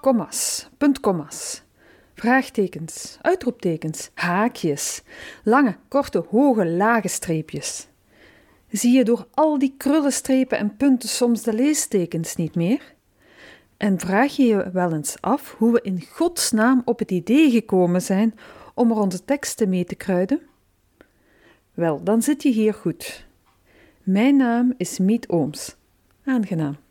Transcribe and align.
Kommas, 0.00 0.68
puntkommas, 0.78 1.62
vraagtekens, 2.14 3.18
uitroeptekens, 3.20 4.10
haakjes, 4.14 5.02
lange, 5.44 5.76
korte, 5.88 6.24
hoge, 6.28 6.66
lage 6.66 7.08
streepjes. 7.08 7.88
Zie 8.70 8.92
je 8.92 9.04
door 9.04 9.26
al 9.30 9.58
die 9.58 9.74
krullenstrepen 9.76 10.58
en 10.58 10.76
punten 10.76 11.08
soms 11.08 11.42
de 11.42 11.52
leestekens 11.52 12.36
niet 12.36 12.54
meer? 12.54 12.94
En 13.76 13.98
vraag 13.98 14.36
je 14.36 14.44
je 14.44 14.70
wel 14.72 14.92
eens 14.92 15.16
af 15.20 15.54
hoe 15.58 15.72
we 15.72 15.80
in 15.82 16.06
godsnaam 16.10 16.82
op 16.84 16.98
het 16.98 17.10
idee 17.10 17.50
gekomen 17.50 18.02
zijn 18.02 18.34
om 18.74 18.90
er 18.90 18.96
onze 18.96 19.24
teksten 19.24 19.68
mee 19.68 19.84
te 19.84 19.94
kruiden? 19.94 20.40
Wel, 21.74 22.02
dan 22.02 22.22
zit 22.22 22.42
je 22.42 22.50
hier 22.50 22.74
goed. 22.74 23.26
Mijn 24.02 24.36
naam 24.36 24.74
is 24.76 24.98
Miet 24.98 25.28
Ooms. 25.28 25.76
Aangenaam. 26.24 26.83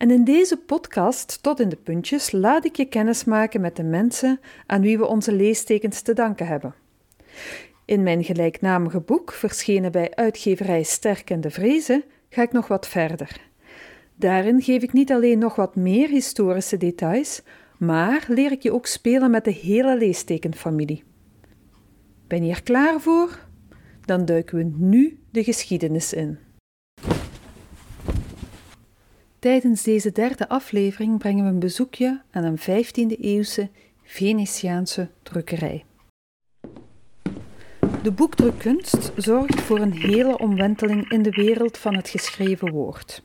En 0.00 0.10
in 0.10 0.24
deze 0.24 0.56
podcast, 0.56 1.42
tot 1.42 1.60
in 1.60 1.68
de 1.68 1.76
puntjes, 1.76 2.32
laat 2.32 2.64
ik 2.64 2.76
je 2.76 2.84
kennis 2.84 3.24
maken 3.24 3.60
met 3.60 3.76
de 3.76 3.82
mensen 3.82 4.40
aan 4.66 4.80
wie 4.80 4.98
we 4.98 5.06
onze 5.06 5.32
leestekens 5.32 6.00
te 6.00 6.12
danken 6.12 6.46
hebben. 6.46 6.74
In 7.84 8.02
mijn 8.02 8.24
gelijknamige 8.24 9.00
boek, 9.00 9.32
verschenen 9.32 9.92
bij 9.92 10.14
uitgeverij 10.14 10.82
Sterk 10.82 11.30
en 11.30 11.40
de 11.40 11.50
Vrezen, 11.50 12.04
ga 12.28 12.42
ik 12.42 12.52
nog 12.52 12.68
wat 12.68 12.88
verder. 12.88 13.40
Daarin 14.14 14.62
geef 14.62 14.82
ik 14.82 14.92
niet 14.92 15.12
alleen 15.12 15.38
nog 15.38 15.54
wat 15.54 15.76
meer 15.76 16.08
historische 16.08 16.76
details, 16.76 17.42
maar 17.78 18.24
leer 18.28 18.52
ik 18.52 18.62
je 18.62 18.72
ook 18.72 18.86
spelen 18.86 19.30
met 19.30 19.44
de 19.44 19.52
hele 19.52 19.98
leestekenfamilie. 19.98 21.04
Ben 22.26 22.44
je 22.44 22.52
er 22.52 22.62
klaar 22.62 23.00
voor? 23.00 23.46
Dan 24.04 24.24
duiken 24.24 24.56
we 24.56 24.70
nu 24.76 25.18
de 25.30 25.44
geschiedenis 25.44 26.12
in. 26.12 26.38
Tijdens 29.40 29.82
deze 29.82 30.12
derde 30.12 30.48
aflevering 30.48 31.18
brengen 31.18 31.44
we 31.44 31.50
een 31.50 31.58
bezoekje 31.58 32.20
aan 32.30 32.44
een 32.44 32.58
15e-eeuwse 32.58 33.68
Venetiaanse 34.02 35.08
drukkerij. 35.22 35.84
De 38.02 38.10
boekdrukkunst 38.12 39.12
zorgt 39.16 39.60
voor 39.60 39.78
een 39.78 39.92
hele 39.92 40.38
omwenteling 40.38 41.10
in 41.10 41.22
de 41.22 41.30
wereld 41.30 41.78
van 41.78 41.96
het 41.96 42.08
geschreven 42.08 42.70
woord. 42.70 43.22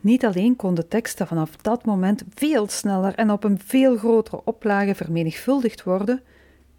Niet 0.00 0.24
alleen 0.24 0.56
konden 0.56 0.88
teksten 0.88 1.26
vanaf 1.26 1.56
dat 1.56 1.84
moment 1.84 2.22
veel 2.34 2.68
sneller 2.68 3.14
en 3.14 3.30
op 3.30 3.44
een 3.44 3.60
veel 3.64 3.96
grotere 3.96 4.40
oplage 4.44 4.94
vermenigvuldigd 4.94 5.82
worden, 5.82 6.22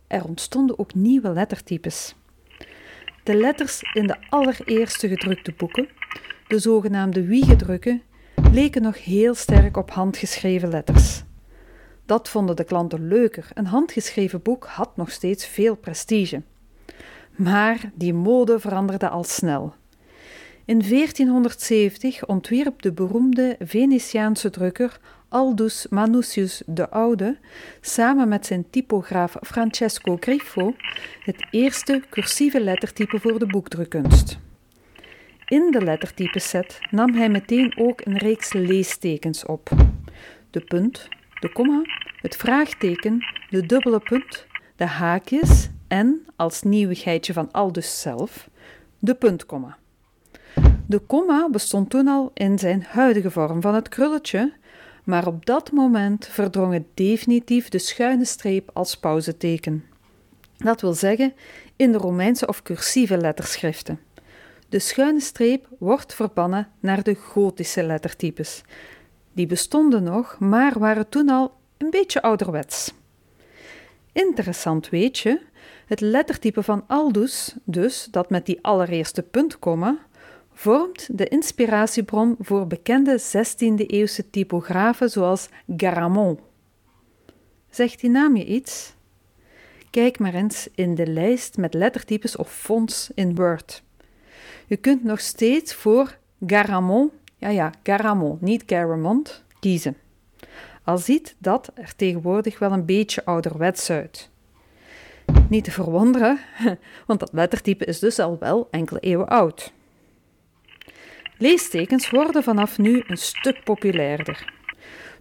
er 0.07 0.25
ontstonden 0.25 0.79
ook 0.79 0.93
nieuwe 0.93 1.29
lettertypes. 1.29 2.15
De 3.23 3.35
letters 3.35 3.81
in 3.93 4.07
de 4.07 4.17
allereerste 4.29 5.07
gedrukte 5.07 5.53
boeken, 5.57 5.89
de 6.47 6.59
zogenaamde 6.59 7.25
wiegedrukken, 7.25 8.01
leken 8.53 8.81
nog 8.81 9.03
heel 9.03 9.33
sterk 9.35 9.77
op 9.77 9.91
handgeschreven 9.91 10.69
letters. 10.69 11.23
Dat 12.05 12.29
vonden 12.29 12.55
de 12.55 12.63
klanten 12.63 13.07
leuker. 13.07 13.47
Een 13.53 13.65
handgeschreven 13.65 14.41
boek 14.41 14.65
had 14.65 14.97
nog 14.97 15.11
steeds 15.11 15.45
veel 15.45 15.75
prestige. 15.75 16.41
Maar 17.35 17.91
die 17.93 18.13
mode 18.13 18.59
veranderde 18.59 19.09
al 19.09 19.23
snel. 19.23 19.73
In 20.65 20.79
1470 20.89 22.25
ontwierp 22.25 22.81
de 22.81 22.91
beroemde 22.91 23.55
Venetiaanse 23.59 24.49
drukker 24.49 24.99
Aldus 25.29 25.87
Manutius 25.89 26.63
de 26.65 26.89
Oude 26.89 27.37
samen 27.81 28.27
met 28.27 28.45
zijn 28.45 28.69
typograaf 28.69 29.37
Francesco 29.41 30.17
Griffo 30.19 30.75
het 31.23 31.47
eerste 31.51 32.01
cursieve 32.09 32.61
lettertype 32.61 33.19
voor 33.19 33.39
de 33.39 33.47
boekdrukkunst. 33.47 34.37
In 35.53 35.71
de 35.71 35.81
lettertypeset 35.81 36.79
nam 36.91 37.13
hij 37.13 37.29
meteen 37.29 37.73
ook 37.77 38.05
een 38.05 38.17
reeks 38.17 38.53
leestekens 38.53 39.45
op: 39.45 39.69
de 40.49 40.59
punt, 40.59 41.07
de 41.39 41.51
komma, 41.51 41.81
het 42.21 42.35
vraagteken, 42.35 43.25
de 43.49 43.65
dubbele 43.65 43.99
punt, 43.99 44.45
de 44.75 44.85
haakjes 44.85 45.69
en, 45.87 46.25
als 46.35 46.61
nieuwigheidje 46.61 47.33
van 47.33 47.51
Aldus 47.51 48.01
zelf, 48.01 48.49
de 48.99 49.15
puntkomma. 49.15 49.77
De 50.85 50.99
komma 50.99 51.49
bestond 51.49 51.89
toen 51.89 52.07
al 52.07 52.31
in 52.33 52.59
zijn 52.59 52.85
huidige 52.87 53.31
vorm 53.31 53.61
van 53.61 53.75
het 53.75 53.89
krulletje, 53.89 54.53
maar 55.03 55.27
op 55.27 55.45
dat 55.45 55.71
moment 55.71 56.27
verdrong 56.27 56.73
het 56.73 56.87
definitief 56.93 57.69
de 57.69 57.79
schuine 57.79 58.25
streep 58.25 58.69
als 58.73 58.97
pauzeteken. 58.97 59.85
Dat 60.57 60.81
wil 60.81 60.93
zeggen 60.93 61.33
in 61.75 61.91
de 61.91 61.97
Romeinse 61.97 62.47
of 62.47 62.61
cursieve 62.61 63.17
letterschriften. 63.17 63.99
De 64.73 64.79
schuine 64.79 65.19
streep 65.19 65.67
wordt 65.79 66.13
verbannen 66.13 66.67
naar 66.79 67.03
de 67.03 67.15
gotische 67.15 67.83
lettertypes. 67.83 68.61
Die 69.33 69.45
bestonden 69.45 70.03
nog, 70.03 70.39
maar 70.39 70.79
waren 70.79 71.09
toen 71.09 71.29
al 71.29 71.53
een 71.77 71.89
beetje 71.89 72.21
ouderwets. 72.21 72.93
Interessant 74.11 74.89
weet 74.89 75.17
je, 75.19 75.41
het 75.85 75.99
lettertype 76.01 76.63
van 76.63 76.83
Aldus, 76.87 77.55
dus 77.63 78.07
dat 78.11 78.29
met 78.29 78.45
die 78.45 78.59
allereerste 78.61 79.23
puntkomma, 79.23 79.97
vormt 80.53 81.17
de 81.17 81.27
inspiratiebron 81.27 82.35
voor 82.39 82.67
bekende 82.67 83.21
16e-eeuwse 83.21 84.29
typografen 84.29 85.09
zoals 85.09 85.49
Garamond. 85.77 86.39
Zegt 87.69 87.99
die 87.99 88.09
naam 88.09 88.35
je 88.35 88.45
iets? 88.45 88.93
Kijk 89.89 90.19
maar 90.19 90.33
eens 90.33 90.67
in 90.75 90.95
de 90.95 91.07
lijst 91.07 91.57
met 91.57 91.73
lettertypes 91.73 92.35
of 92.35 92.51
fonts 92.51 93.11
in 93.15 93.35
Word. 93.35 93.83
Je 94.73 94.79
kunt 94.79 95.03
nog 95.03 95.19
steeds 95.19 95.73
voor 95.73 96.17
Garamond, 96.47 97.11
ja 97.37 97.49
ja, 97.49 97.71
Garamond, 97.83 98.41
niet 98.41 98.63
Garamond, 98.65 99.43
kiezen. 99.59 99.97
Al 100.83 100.97
ziet 100.97 101.35
dat 101.37 101.71
er 101.75 101.95
tegenwoordig 101.95 102.59
wel 102.59 102.71
een 102.71 102.85
beetje 102.85 103.25
ouderwets 103.25 103.89
uit. 103.89 104.29
Niet 105.49 105.63
te 105.63 105.71
verwonderen, 105.71 106.39
want 107.07 107.19
dat 107.19 107.29
lettertype 107.33 107.85
is 107.85 107.99
dus 107.99 108.19
al 108.19 108.37
wel 108.39 108.67
enkele 108.71 108.99
eeuwen 108.99 109.27
oud. 109.27 109.73
Leestekens 111.37 112.09
worden 112.09 112.43
vanaf 112.43 112.77
nu 112.77 113.03
een 113.07 113.17
stuk 113.17 113.63
populairder. 113.63 114.53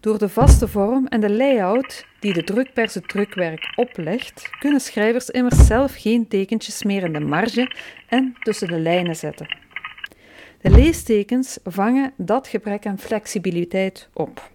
Door 0.02 0.18
de 0.18 0.28
vaste 0.28 0.68
vorm 0.68 1.06
en 1.06 1.20
de 1.20 1.30
layout 1.30 2.06
die 2.20 2.32
de 2.32 2.44
drukpers 2.44 2.94
het 2.94 3.08
drukwerk 3.08 3.72
oplegt, 3.76 4.48
kunnen 4.58 4.80
schrijvers 4.80 5.30
immers 5.30 5.66
zelf 5.66 5.94
geen 5.94 6.28
tekentjes 6.28 6.82
meer 6.82 7.02
in 7.02 7.12
de 7.12 7.20
marge 7.20 7.76
en 8.08 8.34
tussen 8.40 8.68
de 8.68 8.78
lijnen 8.78 9.16
zetten. 9.16 9.56
De 10.60 10.70
leestekens 10.70 11.58
vangen 11.64 12.12
dat 12.16 12.48
gebrek 12.48 12.86
aan 12.86 12.98
flexibiliteit 12.98 14.08
op. 14.12 14.50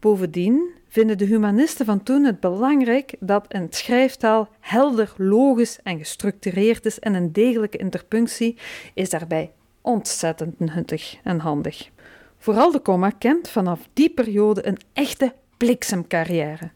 Bovendien 0.00 0.70
vinden 0.88 1.18
de 1.18 1.24
humanisten 1.24 1.86
van 1.86 2.02
toen 2.02 2.24
het 2.24 2.40
belangrijk 2.40 3.14
dat 3.20 3.44
een 3.48 3.66
schrijftaal 3.70 4.48
helder, 4.60 5.12
logisch 5.16 5.78
en 5.82 5.98
gestructureerd 5.98 6.86
is 6.86 6.98
en 6.98 7.14
een 7.14 7.32
degelijke 7.32 7.78
interpunctie 7.78 8.56
is 8.94 9.10
daarbij 9.10 9.52
ontzettend 9.80 10.58
nuttig 10.58 11.16
en 11.22 11.38
handig. 11.38 11.90
Vooral 12.38 12.72
de 12.72 12.80
komma 12.80 13.10
kent 13.10 13.48
vanaf 13.48 13.88
die 13.92 14.10
periode 14.10 14.66
een 14.66 14.78
echte 14.92 15.34
bliksemcarrière. 15.56 16.70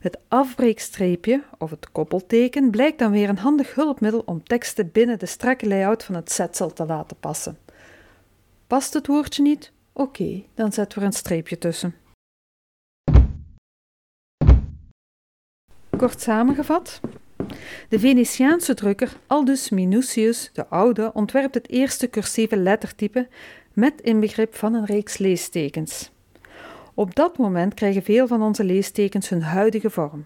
Het 0.00 0.18
afbreekstreepje 0.28 1.42
of 1.58 1.70
het 1.70 1.92
koppelteken 1.92 2.70
blijkt 2.70 2.98
dan 2.98 3.10
weer 3.10 3.28
een 3.28 3.38
handig 3.38 3.74
hulpmiddel 3.74 4.22
om 4.26 4.42
teksten 4.44 4.90
binnen 4.92 5.18
de 5.18 5.26
strakke 5.26 5.68
layout 5.68 6.04
van 6.04 6.14
het 6.14 6.32
zetsel 6.32 6.72
te 6.72 6.86
laten 6.86 7.16
passen. 7.20 7.58
Past 8.66 8.94
het 8.94 9.06
woordje 9.06 9.42
niet? 9.42 9.72
Oké, 9.92 10.42
dan 10.54 10.72
zetten 10.72 10.98
we 10.98 11.04
er 11.04 11.10
een 11.10 11.16
streepje 11.16 11.58
tussen. 11.58 11.94
Kort 15.96 16.20
samengevat, 16.20 17.00
de 17.88 17.98
Venetiaanse 17.98 18.74
drukker 18.74 19.16
Aldus 19.26 19.70
Minucius 19.70 20.50
de 20.52 20.66
Oude 20.66 21.12
ontwerpt 21.12 21.54
het 21.54 21.68
eerste 21.68 22.10
cursieve 22.10 22.56
lettertype 22.56 23.28
met 23.74 24.00
inbegrip 24.00 24.54
van 24.54 24.74
een 24.74 24.84
reeks 24.84 25.18
leestekens. 25.18 26.10
Op 26.94 27.14
dat 27.14 27.38
moment 27.38 27.74
krijgen 27.74 28.02
veel 28.02 28.26
van 28.26 28.42
onze 28.42 28.64
leestekens 28.64 29.28
hun 29.28 29.42
huidige 29.42 29.90
vorm. 29.90 30.24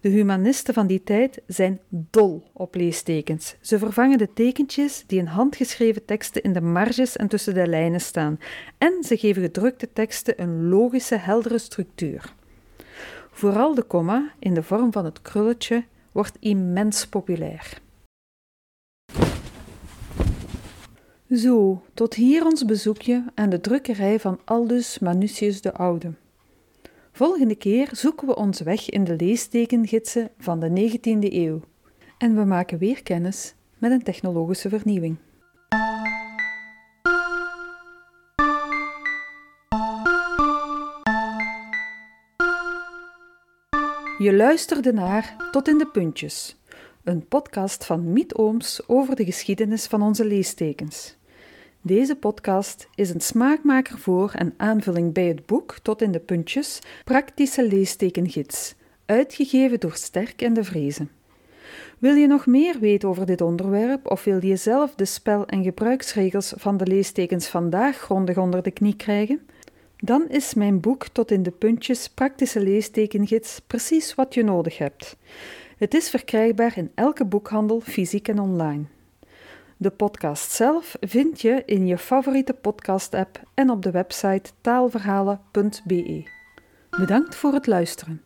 De 0.00 0.08
humanisten 0.08 0.74
van 0.74 0.86
die 0.86 1.02
tijd 1.02 1.40
zijn 1.46 1.80
dol 1.88 2.42
op 2.52 2.74
leestekens. 2.74 3.56
Ze 3.60 3.78
vervangen 3.78 4.18
de 4.18 4.32
tekentjes 4.34 5.04
die 5.06 5.18
in 5.18 5.26
handgeschreven 5.26 6.04
teksten 6.04 6.42
in 6.42 6.52
de 6.52 6.60
marges 6.60 7.16
en 7.16 7.28
tussen 7.28 7.54
de 7.54 7.66
lijnen 7.66 8.00
staan, 8.00 8.38
en 8.78 9.04
ze 9.04 9.16
geven 9.16 9.42
gedrukte 9.42 9.92
teksten 9.92 10.42
een 10.42 10.68
logische, 10.68 11.16
heldere 11.16 11.58
structuur. 11.58 12.34
Vooral 13.30 13.74
de 13.74 13.82
komma 13.82 14.32
in 14.38 14.54
de 14.54 14.62
vorm 14.62 14.92
van 14.92 15.04
het 15.04 15.22
krulletje 15.22 15.84
wordt 16.12 16.36
immens 16.40 17.06
populair. 17.06 17.80
Zo, 21.34 21.82
tot 21.94 22.14
hier 22.14 22.44
ons 22.44 22.64
bezoekje 22.64 23.24
aan 23.34 23.50
de 23.50 23.60
drukkerij 23.60 24.20
van 24.20 24.40
Aldus 24.44 24.98
Manutius 24.98 25.60
de 25.60 25.72
Oude. 25.72 26.12
Volgende 27.12 27.54
keer 27.54 27.88
zoeken 27.92 28.26
we 28.26 28.36
ons 28.36 28.60
weg 28.60 28.90
in 28.90 29.04
de 29.04 29.16
leestekengidsen 29.16 30.30
van 30.38 30.60
de 30.60 30.68
19e 30.68 31.32
eeuw 31.32 31.60
en 32.18 32.34
we 32.34 32.44
maken 32.44 32.78
weer 32.78 33.02
kennis 33.02 33.54
met 33.78 33.90
een 33.90 34.02
technologische 34.02 34.68
vernieuwing. 34.68 35.16
Je 44.18 44.34
luisterde 44.36 44.92
naar 44.92 45.36
Tot 45.50 45.68
in 45.68 45.78
de 45.78 45.86
Puntjes, 45.86 46.56
een 47.04 47.26
podcast 47.26 47.84
van 47.84 48.12
Miet 48.12 48.34
Ooms 48.34 48.88
over 48.88 49.16
de 49.16 49.24
geschiedenis 49.24 49.86
van 49.86 50.02
onze 50.02 50.24
leestekens. 50.24 51.17
Deze 51.88 52.16
podcast 52.16 52.88
is 52.94 53.10
een 53.10 53.20
smaakmaker 53.20 53.98
voor 53.98 54.32
en 54.34 54.54
aanvulling 54.56 55.12
bij 55.12 55.24
het 55.24 55.46
boek 55.46 55.78
Tot 55.82 56.02
in 56.02 56.12
de 56.12 56.18
Puntjes, 56.18 56.78
Praktische 57.04 57.68
Leestekengids, 57.68 58.74
uitgegeven 59.06 59.80
door 59.80 59.94
Sterk 59.94 60.42
en 60.42 60.54
de 60.54 60.64
Vrezen. 60.64 61.10
Wil 61.98 62.14
je 62.14 62.26
nog 62.26 62.46
meer 62.46 62.78
weten 62.78 63.08
over 63.08 63.26
dit 63.26 63.40
onderwerp 63.40 64.10
of 64.10 64.24
wil 64.24 64.44
je 64.44 64.56
zelf 64.56 64.94
de 64.94 65.04
spel- 65.04 65.46
en 65.46 65.62
gebruiksregels 65.62 66.52
van 66.56 66.76
de 66.76 66.86
leestekens 66.86 67.48
vandaag 67.48 67.96
grondig 67.96 68.38
onder 68.38 68.62
de 68.62 68.70
knie 68.70 68.96
krijgen? 68.96 69.40
Dan 69.96 70.28
is 70.28 70.54
mijn 70.54 70.80
boek 70.80 71.06
Tot 71.08 71.30
in 71.30 71.42
de 71.42 71.50
Puntjes 71.50 72.08
Praktische 72.08 72.60
Leestekengids 72.60 73.60
precies 73.66 74.14
wat 74.14 74.34
je 74.34 74.44
nodig 74.44 74.78
hebt. 74.78 75.16
Het 75.78 75.94
is 75.94 76.10
verkrijgbaar 76.10 76.76
in 76.76 76.90
elke 76.94 77.24
boekhandel, 77.24 77.80
fysiek 77.80 78.28
en 78.28 78.38
online. 78.38 78.84
De 79.80 79.90
podcast 79.90 80.50
zelf 80.50 80.96
vind 81.00 81.40
je 81.40 81.62
in 81.66 81.86
je 81.86 81.98
favoriete 81.98 82.52
podcast-app 82.52 83.42
en 83.54 83.70
op 83.70 83.82
de 83.82 83.90
website 83.90 84.50
taalverhalen.be. 84.60 86.30
Bedankt 86.90 87.34
voor 87.36 87.52
het 87.52 87.66
luisteren. 87.66 88.22